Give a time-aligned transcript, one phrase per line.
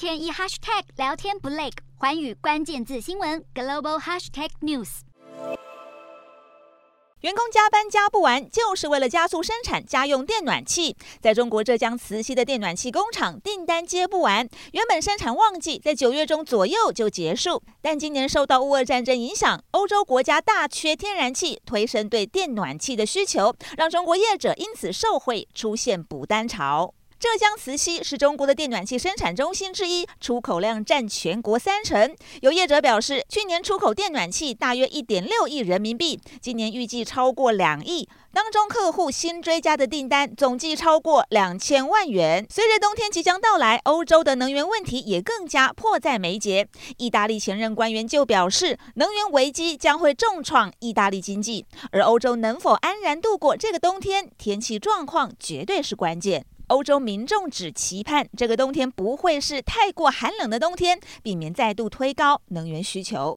[0.00, 1.68] 天一 hashtag 聊天不累，
[1.98, 5.00] 环宇关键字新闻 global hashtag news。
[7.20, 10.96] 员工加班加不完，就是为了加速生产家用电暖气。
[11.20, 14.48] 在中国浙江慈溪的电暖气工厂，订单接不完。
[14.72, 26.94] 原本生产旺季在九月中左右就结束，但今年受到乌俄战争影响，欧洲国家大缺天然气，推升对电暖气的需求，让中国业者因此受惠，出现补单潮。
[27.20, 32.16] 浙江慈溪是中国的电暖气生产中心之一，出口量占全国三成。
[32.40, 38.08] 有业者表示，去年出口电暖气大约一点六亿人民币，今年预计超过两亿。
[38.32, 42.46] 当中客户新追加的订单总计超过两千万元。
[42.48, 46.66] 随着冬天即将到来，欧洲的能源问题也更加迫在眉睫。
[46.96, 56.46] 意大利前任官员就表示，能源危机将会重创意大利经济，而欧洲能否安然度过这个冬天，天气状况绝对是关键。
[56.70, 63.28] 欧洲民众只期盼这个冬天不会是太过寒冷的冬天，避免再度推高能源需求。